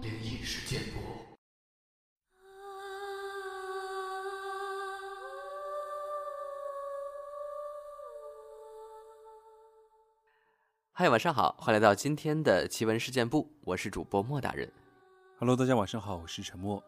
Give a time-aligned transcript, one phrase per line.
[0.00, 0.98] 灵异事件簿。
[10.92, 14.68] 嗨，晚上好，欢迎来到今天的奇闻事件部，我是主播莫大人。
[15.38, 16.82] Hello，大家晚上好，我是沉默。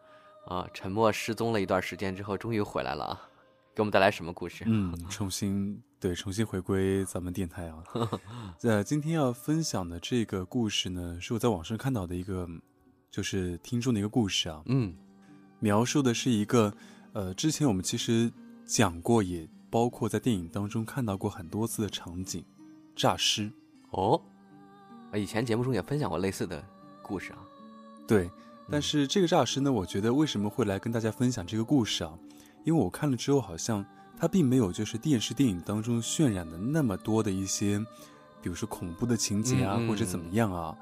[0.47, 3.29] 啊，沉默失踪了一段时间之后，终于回来了啊！
[3.73, 4.65] 给我们带来什么故事？
[4.67, 7.83] 嗯，重新对，重新回归咱们电台啊。
[8.63, 12.47] 呃，今天要分享的这个故事呢，是我在网上看到的一个，
[13.09, 14.61] 就是听众的一个故事啊。
[14.65, 14.93] 嗯
[15.59, 16.73] 描述的是一个，
[17.13, 18.31] 呃，之前我们其实
[18.65, 22.43] 讲过，也包括在电影当中看到过很多次的场景，
[22.95, 23.49] 诈尸。
[23.91, 24.19] 哦，
[25.11, 26.61] 啊以前节目中也分享过类似的
[27.03, 27.39] 故事啊。
[28.07, 28.29] 对，
[28.69, 32.11] 但是这个诈尸呢，我觉得为什么会来跟大家分享这个故事啊？
[32.63, 33.85] 因为我看了之后，好像
[34.17, 37.79] 它并没有就是电视电影当中渲染的那么多的一些，
[38.41, 40.75] 比如说恐怖的情节啊，或者怎么样啊。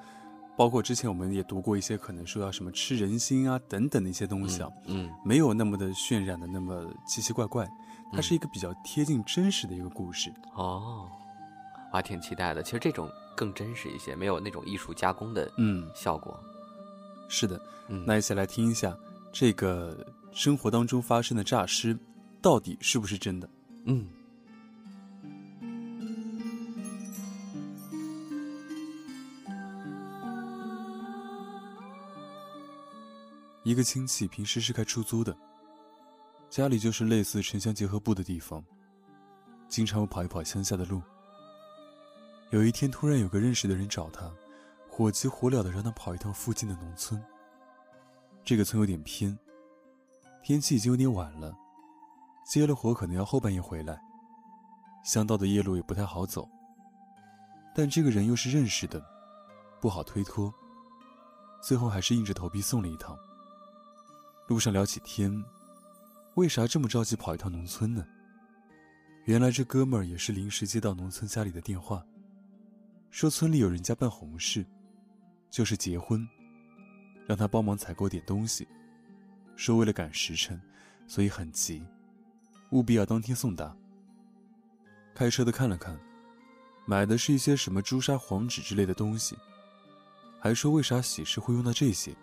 [0.58, 7.66] 包括之前我们也读过一些可能说要什么吃人心啊等等的一些东西啊，嗯没有那么的渲染的那么奇奇怪怪，
[8.12, 10.30] 它是一个比较贴近真实的一个故事。
[10.56, 11.08] 哦，
[11.92, 12.62] 我还挺期待的。
[12.62, 16.38] 其实这种更真实一些，没有那种艺术加工的嗯，效果。
[17.30, 18.94] 是的，嗯，那一起来听一下
[19.32, 21.98] 这个生活当中发生的诈尸
[22.42, 23.50] 到底是不是真的。
[23.86, 24.08] 嗯
[33.64, 35.36] 一个亲戚平时是开出租的，
[36.50, 38.64] 家里就是类似城乡结合部的地方，
[39.68, 41.02] 经常会跑一跑乡下的路。
[42.50, 44.32] 有一天，突然有个认识的人找他，
[44.90, 47.22] 火急火燎的让他跑一趟附近的农村。
[48.44, 49.38] 这个村有点偏，
[50.44, 51.56] 天气已经有点晚了，
[52.48, 54.02] 接了活可能要后半夜回来，
[55.04, 56.50] 乡道的夜路也不太好走。
[57.76, 59.04] 但这个人又是认识的，
[59.80, 60.52] 不好推脱，
[61.62, 63.18] 最后还是硬着头皮送了一趟。
[64.48, 65.32] 路上聊起天，
[66.34, 68.04] 为啥这么着急跑一趟农村呢？
[69.26, 72.04] 原来这哥们儿也是临时接到农村家里的电话，
[73.12, 74.66] 说村里有人家办红事，
[75.52, 76.28] 就是结婚，
[77.30, 78.68] 让他帮忙采购点东西，
[79.56, 80.60] 说为了赶时辰，
[81.06, 81.86] 所以很急，
[82.72, 83.72] 务必要当天送达。
[85.14, 85.96] 开车的看了看，
[86.88, 89.38] 买的是一些什么朱砂、黄纸之类的东西，
[90.40, 92.16] 还说为啥喜事会用到这些。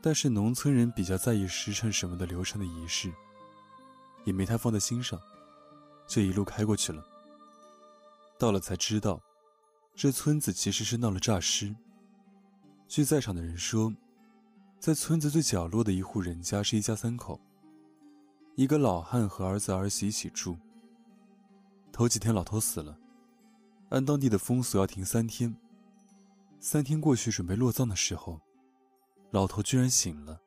[0.00, 3.12] 但是农村人比较在意时辰什么的流程的仪式，
[4.24, 5.20] 也没太放在心上，
[6.06, 7.04] 就一路开过去了。
[8.38, 9.20] 到了才知道，
[9.94, 11.76] 这村子其实是闹了诈尸。
[12.92, 13.90] 据在场的人说，
[14.78, 17.40] 在村子最角落的一户人家是一家三口，
[18.54, 20.58] 一个老汉和儿子儿媳一起住。
[21.90, 22.98] 头几天老头死了，
[23.88, 25.56] 按当地的风俗要停三天。
[26.60, 28.38] 三天过去，准备落葬的时候。
[29.30, 30.42] 老头居然醒了。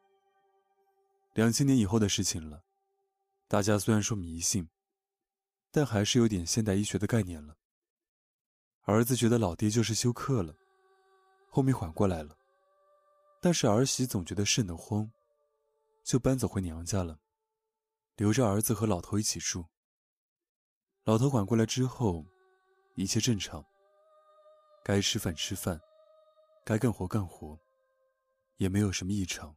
[1.34, 2.62] 两千年以后的事情了，
[3.48, 4.70] 大家虽然说迷信，
[5.72, 7.56] 但还是有点现代医学的概念了。
[8.84, 10.56] 儿子觉得老爹就是休克了，
[11.56, 12.38] 后面缓过来了，
[13.40, 15.10] 但是儿媳总觉得瘆得慌，
[16.04, 17.18] 就搬走回娘家了，
[18.18, 19.66] 留着儿子和老头一起住。
[21.06, 22.26] 老头缓过来之后，
[22.96, 23.66] 一切正常，
[24.84, 25.80] 该吃饭吃饭，
[26.66, 27.58] 该干活干活。
[28.58, 29.56] 也没有什么异常。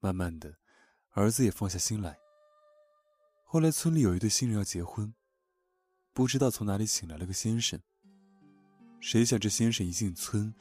[0.00, 0.52] 慢慢的，
[1.12, 2.18] 儿子也放下心来。
[3.44, 5.14] 后来村里有一对新人要结婚，
[6.12, 7.80] 不知道从哪里请来了个先生。
[9.00, 10.52] 谁想这先生一进村，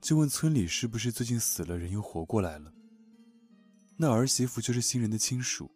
[0.00, 2.72] 就问村里是不是最近死了人又活过来了。
[3.96, 5.70] 那儿媳妇就是新人的亲属，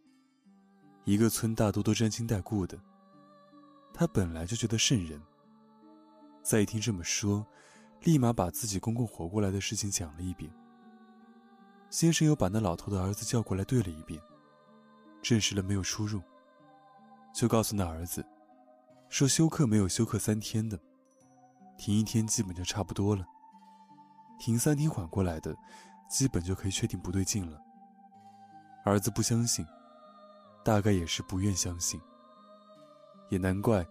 [1.04, 2.78] 一个村大多都沾亲带故的。
[3.92, 5.20] 他本来就觉得瘆人，
[6.42, 7.46] 再一听这么说，
[8.02, 10.50] 立马把自己公公活过来的事情讲了一遍。
[11.90, 14.20] 先生又把那老头的儿子叫过来对了一遍，
[15.22, 16.20] 证实了没有出入，
[17.34, 18.24] 就告诉那儿子，
[19.08, 20.80] 说休克没有休克三天的，
[21.76, 23.26] 停一天基本就差不多了，
[24.38, 25.56] 停三天缓过来的，
[26.08, 27.60] 基本就可以确定不对劲了。
[28.84, 29.66] 儿子不相信，
[30.64, 32.00] 大概也是不愿相信，
[33.30, 33.86] 也难怪，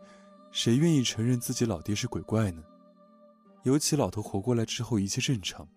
[0.51, 2.63] 谁愿意承认自己老爹是鬼怪呢？
[3.63, 5.68] 尤其老头活过来之后一切正常，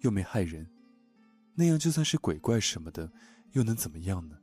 [0.00, 0.66] 又没害人。
[1.54, 3.10] 那样就算是鬼怪什么的，
[3.52, 4.38] 又能怎么样呢？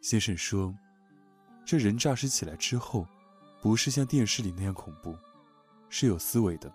[0.00, 0.74] 先生说，
[1.64, 3.06] 这人诈尸起来之后，
[3.60, 5.18] 不是像电视里那样恐怖，
[5.98, 6.70] 是有思维的。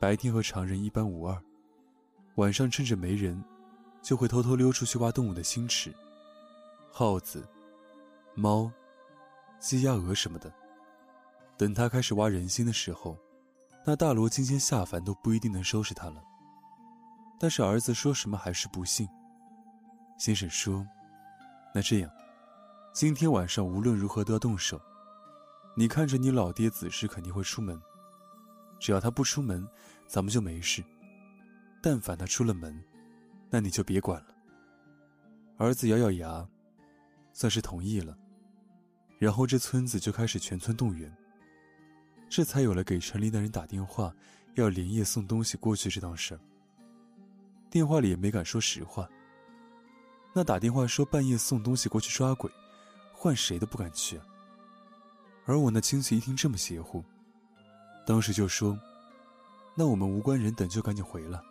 [0.00, 1.40] 白天和常人一般无二，
[2.34, 3.40] 晚上趁着没人，
[4.02, 5.94] 就会偷偷溜出去挖动物的心吃，
[6.90, 7.48] 耗子、
[8.34, 8.68] 猫、
[9.60, 10.52] 鸡、鸭、鹅什么的。
[11.56, 13.16] 等他开始挖人心的时候，
[13.86, 16.20] 那大罗今天下凡都不一定能收拾他了。
[17.38, 19.08] 但是儿子说什么还是不信。
[20.18, 20.84] 先生说
[21.72, 22.10] ：“那这样，
[22.92, 24.80] 今天晚上无论如何都要动手。
[25.76, 27.80] 你看着你老爹子时肯定会出门，
[28.78, 29.66] 只要他不出门，
[30.06, 30.82] 咱们就没事。
[31.82, 32.82] 但凡他出了门，
[33.50, 34.34] 那你就别管了。”
[35.58, 36.48] 儿子咬咬牙，
[37.32, 38.16] 算是同意了。
[39.18, 41.12] 然后这村子就开始全村动员。
[42.28, 44.14] 这才有了给城里的人打电话，
[44.54, 46.40] 要连夜送东西过去这档事儿。
[47.70, 49.08] 电话里也没敢说实话。
[50.32, 52.50] 那打电话说半夜送东西过去抓鬼，
[53.12, 54.26] 换谁都不敢去啊。
[55.46, 57.02] 而我那亲戚一听这么邪乎，
[58.08, 58.80] 当时就说
[59.76, 61.44] ：“那我们无关人等就赶紧回了。”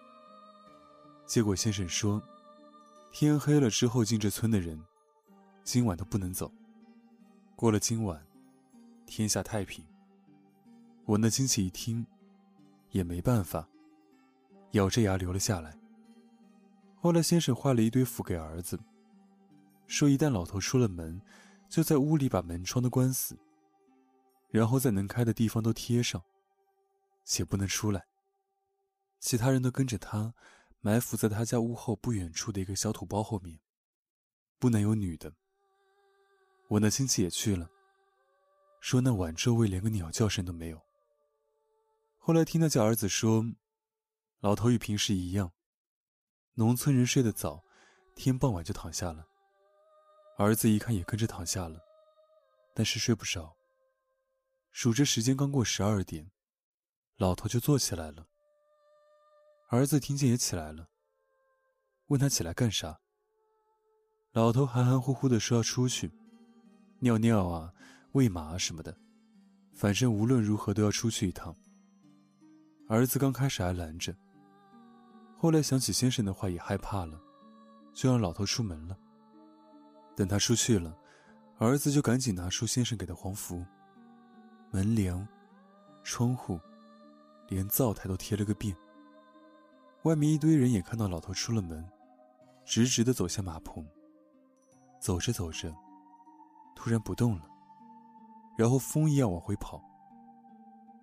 [1.27, 2.19] 结果先生说
[3.13, 4.83] ：“天黑了之后进这村的人，
[5.63, 6.51] 今晚都不能走。
[7.55, 8.19] 过了今晚，
[9.05, 9.85] 天下太平。”
[11.05, 12.03] 我那亲戚一听，
[12.89, 13.67] 也没办法，
[14.71, 15.77] 咬着牙留了下来。
[16.99, 18.79] 后来先生画了一堆符给儿子，
[19.85, 21.21] 说一旦老头出了门，
[21.69, 23.37] 就在屋里把门窗都关死，
[24.49, 26.19] 然后在能开的地方都贴上，
[27.27, 28.07] 且不能出来。
[29.19, 30.33] 其他人都跟着他，
[30.79, 33.59] 埋伏在他家屋后不远处的一个小土包后面，
[34.57, 35.33] 不能有女的。
[36.69, 37.69] 我那亲戚也去了，
[38.79, 40.81] 说那晚周围连个鸟叫声都没有。
[42.17, 43.43] 后来听他家儿子说，
[44.39, 45.51] 老头与平时一样。
[46.53, 47.63] 农村人睡得早，
[48.15, 49.27] 天傍晚就躺下了。
[50.37, 51.81] 儿子一看也跟着躺下了，
[52.73, 53.57] 但是睡不着。
[54.71, 56.31] 数着时间刚过十二点，
[57.17, 58.27] 老头就坐起来了。
[59.69, 60.87] 儿子听见也起来了，
[62.07, 62.99] 问他起来干啥。
[64.33, 66.11] 老头含含糊糊的说要出去，
[66.99, 67.73] 尿尿啊，
[68.11, 68.95] 喂马什么的，
[69.73, 71.55] 反正无论如何都要出去一趟。
[72.87, 74.15] 儿子刚开始还拦着。
[75.39, 77.19] 后来想起先生的话，也害怕了，
[77.95, 78.95] 就让老头出门了。
[80.15, 80.95] 等他出去了，
[81.57, 83.65] 儿子就赶紧拿出先生给的黄符，
[84.71, 85.27] 门梁、
[86.03, 86.59] 窗户，
[87.47, 88.75] 连灶台都贴了个遍。
[90.03, 91.87] 外面一堆人也看到老头出了门，
[92.65, 93.85] 直直的走向马棚。
[94.99, 95.73] 走着走着，
[96.75, 97.45] 突然不动了，
[98.57, 99.83] 然后风一样往回跑，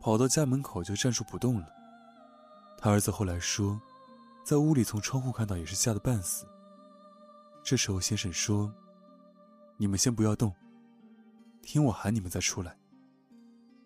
[0.00, 1.68] 跑到家门口就站住不动了。
[2.78, 3.80] 他儿子后来说。
[4.44, 6.46] 在屋里从窗户看到，也是吓得半死。
[7.62, 8.70] 这时候先生说
[9.80, 10.52] ：“你们先不要动，
[11.62, 12.76] 听我喊你们再出来。”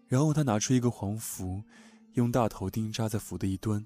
[0.09, 1.63] 然后他拿出一个黄符，
[2.15, 3.85] 用大头钉扎在符的一端，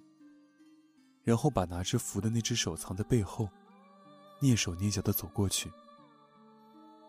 [1.22, 3.48] 然后把拿着符的那只手藏在背后，
[4.40, 5.70] 蹑手蹑脚的走过去。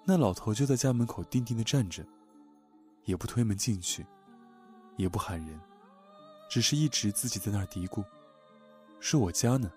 [0.05, 2.05] 那老头就在家门口定定的站着，
[3.05, 4.05] 也不推门进去，
[4.97, 5.59] 也不喊人，
[6.49, 8.03] 只是一直自己在那儿嘀咕。
[8.99, 9.71] 是我家呢，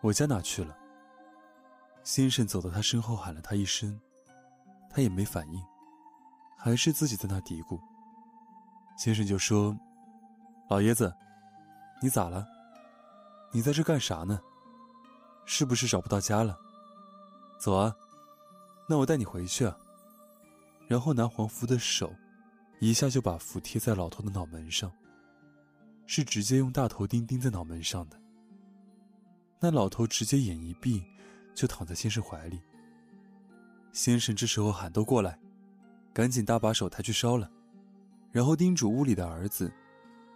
[0.00, 0.76] 我家哪去了？
[2.04, 4.00] 先生走到他身后喊了他一声，
[4.88, 5.60] 他也没反应，
[6.56, 7.80] 还是自己在那嘀咕。
[8.96, 9.76] 先生就说
[10.68, 11.14] ：“老爷子，
[12.02, 12.46] 你咋了？
[13.52, 14.40] 你在这干啥呢？
[15.44, 16.58] 是不是找不到家了？
[17.58, 17.94] 走啊，
[18.88, 19.76] 那我带你回去啊。”
[20.88, 22.12] 然后拿黄符的手，
[22.80, 24.90] 一下就把符贴在老头的脑门上。
[26.08, 28.16] 是直接用大头钉钉在脑门上的。
[29.58, 31.04] 那老头直接眼一闭，
[31.54, 32.60] 就躺在先生怀里。
[33.92, 35.38] 先生这时候喊：“都过来，
[36.12, 37.50] 赶紧搭把手抬去烧了。”
[38.30, 39.72] 然后叮嘱屋里的儿子，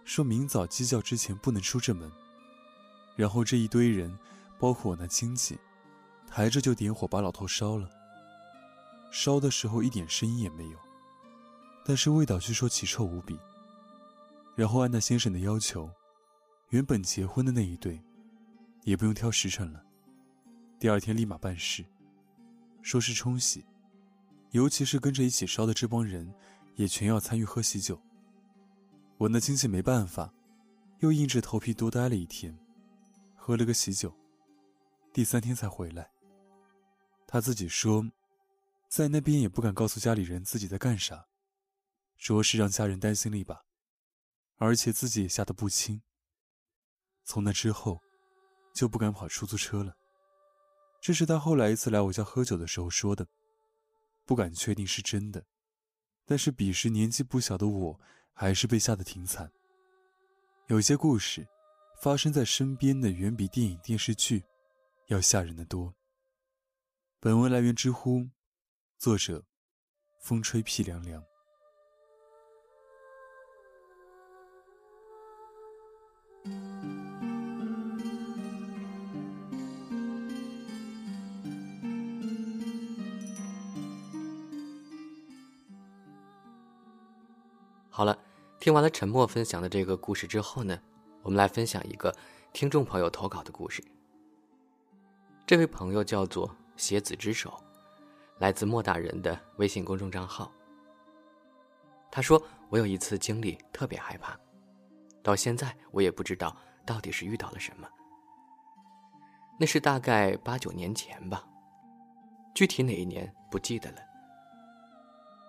[0.03, 2.11] 说明早鸡叫之前不能出这门。
[3.15, 4.17] 然后这一堆人，
[4.59, 5.59] 包括我那亲戚，
[6.27, 7.89] 抬着就点火把老头烧了。
[9.11, 10.77] 烧的时候一点声音也没有，
[11.85, 13.37] 但是味道据说奇臭无比。
[14.55, 15.89] 然后按那先生的要求，
[16.69, 18.01] 原本结婚的那一对，
[18.83, 19.83] 也不用挑时辰了，
[20.79, 21.85] 第二天立马办事，
[22.81, 23.65] 说是冲喜，
[24.51, 26.33] 尤其是跟着一起烧的这帮人，
[26.75, 28.01] 也全要参与喝喜酒。
[29.21, 30.33] 我那亲戚没办法，
[31.01, 32.57] 又硬着头皮多待了一天，
[33.35, 34.11] 喝了个喜酒，
[35.13, 36.09] 第三天才回来。
[37.27, 38.03] 他自己说，
[38.89, 41.27] 在那边也不敢告诉家里人自己在干啥，
[42.17, 43.61] 着实让家人担心了一把。
[44.57, 46.01] 而且自己也吓得不轻。
[47.23, 48.01] 从那之后，
[48.73, 49.95] 就不敢跑出租车了。
[50.99, 53.27] 这是他后来一次来我家喝酒的时候说的，
[54.25, 55.45] 不敢确定是真的。
[56.25, 57.99] 但是彼时年纪不小的我，
[58.33, 59.51] 还是被吓得挺惨。
[60.67, 61.47] 有些故事，
[62.01, 64.43] 发生在身边的远比电影电视剧，
[65.07, 65.93] 要吓人的多。
[67.19, 68.29] 本文来源知乎，
[68.97, 69.43] 作者，
[70.19, 71.23] 风吹屁凉凉。
[88.61, 90.79] 听完了沉默分享的这个故事之后呢，
[91.23, 92.15] 我们来分享一个
[92.53, 93.83] 听众朋友投稿的故事。
[95.47, 97.51] 这位朋友叫做鞋子之手，
[98.37, 100.51] 来自莫大人的微信公众账号。
[102.11, 102.39] 他说
[102.69, 104.39] ：“我有一次经历特别害怕，
[105.23, 107.89] 到现在我也不知道到底是遇到了什么。
[109.59, 111.43] 那是大概八九年前吧，
[112.53, 113.97] 具体哪一年不记得了。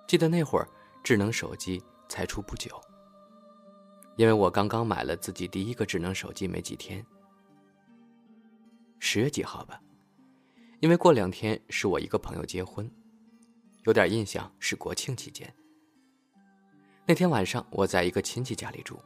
[0.09, 0.67] 记得那会儿
[1.05, 1.79] 智能手机。”
[2.09, 2.79] 才出不久，
[4.17, 7.05] 因为我刚刚买了自己第一个智能手机没几天，
[8.99, 9.81] 十月几号吧，
[10.81, 12.91] 因为过两天是我一个朋友结婚，
[13.85, 15.53] 有点印象是国庆期间。
[17.07, 18.99] 那天晚上我在一个亲戚家里住，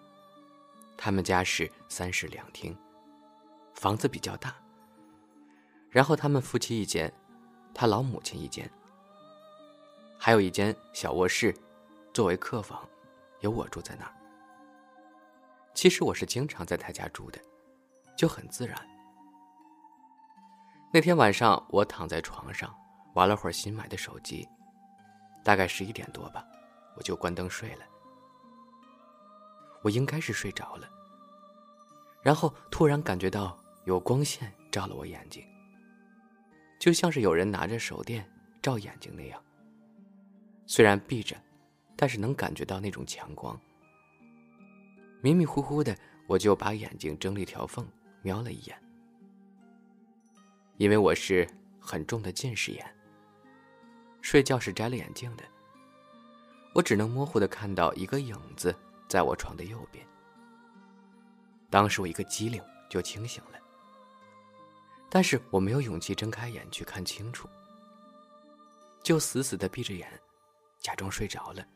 [0.96, 2.76] 他们家是三室两厅，
[3.74, 4.54] 房子比较大。
[5.88, 7.10] 然后他们夫妻一间，
[7.72, 8.70] 他老母亲一间，
[10.18, 11.54] 还有一间小卧室，
[12.12, 12.86] 作为客房。
[13.40, 14.15] 有我住在那儿。
[15.76, 17.38] 其实我是经常在他家住的，
[18.16, 18.74] 就很自然。
[20.90, 22.74] 那天晚上，我躺在床上
[23.14, 24.48] 玩了会儿新买的手机，
[25.44, 26.42] 大概十一点多吧，
[26.96, 27.84] 我就关灯睡了。
[29.82, 30.88] 我应该是睡着了，
[32.22, 33.54] 然后突然感觉到
[33.84, 35.46] 有光线照了我眼睛，
[36.80, 38.26] 就像是有人拿着手电
[38.62, 39.38] 照眼睛那样。
[40.66, 41.36] 虽然闭着。
[41.98, 43.58] 但是能感觉到那种强光，
[45.26, 47.84] 迷迷糊糊的，我就把眼睛睁了一条缝，
[48.22, 48.80] 瞄了一眼。
[50.76, 51.44] 因为我是
[51.80, 52.96] 很重的近视眼，
[54.22, 55.42] 睡觉是摘了眼镜的，
[56.72, 58.72] 我只能模糊的看到一个影子
[59.08, 60.06] 在我床的右边。
[61.70, 63.58] 当时我一个机灵就清醒了，
[65.10, 67.48] 但是我没有勇气睁开眼去看清楚，
[69.02, 70.08] 就死死的闭着眼，
[70.78, 71.66] 假装睡着了。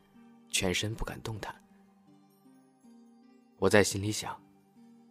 [0.49, 1.60] 全身不敢动弹。
[3.61, 4.35] 我在心里想：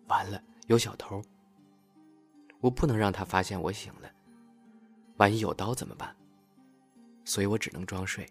[0.09, 1.23] 完了，有小偷。
[2.59, 4.12] 我不能让他发现我醒了，
[5.19, 6.16] 万一有刀怎么办？
[7.25, 8.28] 所以我只能装睡，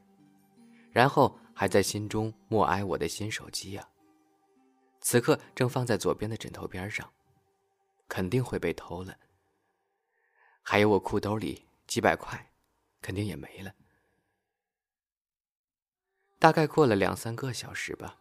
[0.92, 3.90] 然后还在心中默哀我的新手机呀。
[5.00, 7.10] 此刻正放在左边的枕头边上，
[8.10, 9.16] 肯定会被偷了。
[10.62, 12.52] 还有我裤兜里几百块，
[13.02, 13.74] 肯定也没了。
[16.38, 18.18] 大概过了两三个小时吧，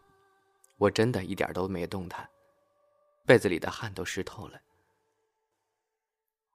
[0.78, 2.28] 我真的一点都没动弹，
[3.26, 4.60] 被子里的汗都湿透了。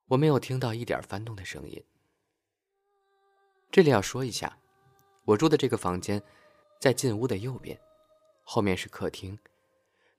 [0.07, 1.83] 我没有听到一点翻动的声音。
[3.69, 4.57] 这里要说一下，
[5.25, 6.21] 我住的这个房间
[6.79, 7.79] 在进屋的右边，
[8.43, 9.37] 后面是客厅，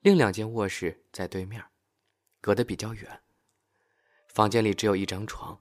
[0.01, 1.63] 另两间卧室在对面，
[2.41, 3.21] 隔得比较远。
[4.27, 5.59] 房间里只有一张床，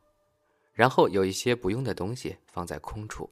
[0.72, 3.30] 然后有一些不用的东西放在空处。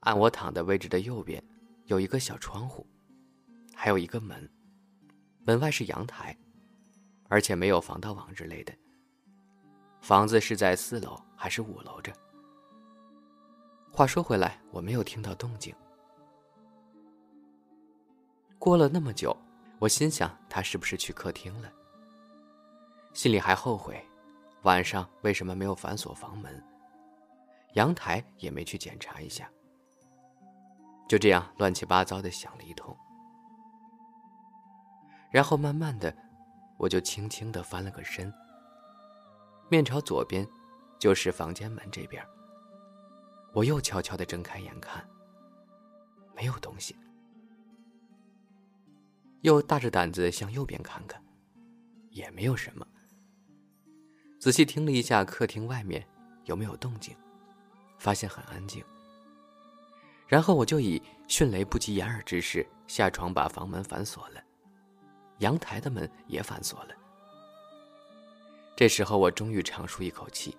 [0.00, 1.44] 按我躺的位置的右边，
[1.86, 2.86] 有一个小窗户，
[3.82, 4.46] 还有一个门。
[5.42, 6.36] 门外是阳台，
[7.30, 8.74] 而且没有防盗网之类的。
[10.02, 12.12] 房子是在四楼还是五楼着？
[13.90, 15.74] 话说回来，我没有听到动静。
[18.58, 19.34] 过了那么久，
[19.78, 21.72] 我心想他是不是去客厅了？
[23.14, 23.98] 心里还后悔，
[24.64, 26.62] 晚上为什么没有反锁房门？
[27.72, 29.50] 阳台也没去检查一下。
[31.08, 32.94] 就这样乱七八糟的想了一通，
[35.30, 36.14] 然后慢慢的，
[36.76, 38.32] 我就轻轻的翻了个身，
[39.68, 40.46] 面朝左边，
[40.98, 42.24] 就是房间门这边。
[43.52, 45.08] 我又悄悄的睁开眼看，
[46.34, 46.96] 没有东西，
[49.40, 51.22] 又大着胆子向右边看看，
[52.10, 52.86] 也没有什么。
[54.38, 56.06] 仔细听了一下客厅外面
[56.44, 57.14] 有没有动静，
[57.98, 58.84] 发现很安静。
[60.26, 64.40] 然后我就以迅雷不及掩耳之势下床，把房门反锁了，
[65.40, 66.94] 阳台的门也反锁了。
[68.74, 70.56] 这时候我终于长舒一口气，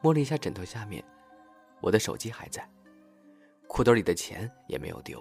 [0.00, 1.04] 摸了一下枕头下面，
[1.80, 2.68] 我的手机还在，
[3.66, 5.20] 裤兜里的钱也没有丢。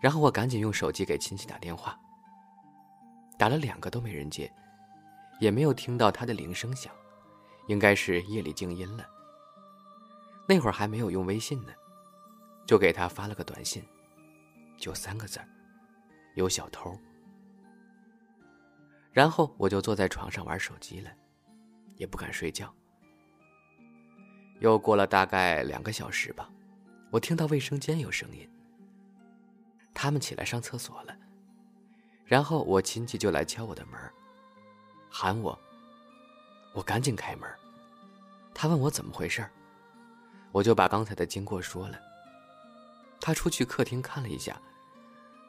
[0.00, 1.98] 然后我赶紧用手机给亲戚打电话，
[3.38, 4.52] 打了两个都没人接，
[5.40, 6.92] 也没有听到他的铃声响，
[7.68, 9.06] 应该是夜里静音了。
[10.48, 11.72] 那会儿还没有用微信呢，
[12.66, 13.82] 就给他发了个短信，
[14.76, 15.48] 就三个字儿
[16.36, 16.96] ：“有小偷。”
[19.12, 21.10] 然后我就坐在床上玩手机了，
[21.96, 22.72] 也不敢睡觉。
[24.60, 26.50] 又过了大概两个小时吧，
[27.10, 28.48] 我听到卫生间有声音，
[29.92, 31.16] 他们起来上厕所了，
[32.24, 33.98] 然后我亲戚就来敲我的门，
[35.10, 35.58] 喊我，
[36.74, 37.50] 我赶紧开门，
[38.54, 39.46] 他问我怎么回事。
[40.52, 41.98] 我就把刚才的经过说了，
[43.20, 44.58] 他出去客厅看了一下，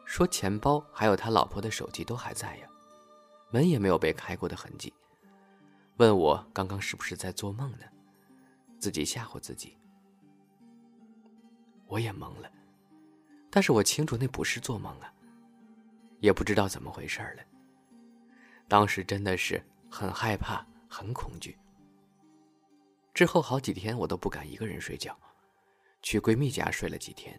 [0.08, 2.68] 说钱包还有他老婆的手机都还在呀，
[3.52, 4.92] 门也没有被开过的痕迹。
[5.98, 7.84] 问我刚刚是不是在做梦呢？
[8.80, 9.78] 自己吓唬自己。
[11.88, 12.50] 我也懵了，
[13.52, 15.14] 但是我清楚那不是做梦啊，
[16.22, 17.44] 也不知道怎么回事了。
[18.70, 19.62] 当时真的是
[19.92, 21.58] 很害怕，很恐惧。
[23.14, 25.18] 之后好几天我都不敢一个人睡觉，
[26.02, 27.38] 去闺蜜家睡了几天。